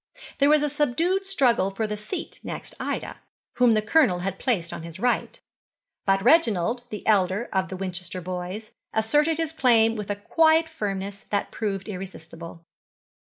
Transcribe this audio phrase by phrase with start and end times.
[0.39, 3.17] There was a subdued struggle for the seat next Ida,
[3.57, 5.39] whom the Colonel had placed on his right,
[6.07, 11.25] but Reginald, the elder of the Winchester boys, asserted his claim with a quiet firmness
[11.29, 12.65] that proved irresistible.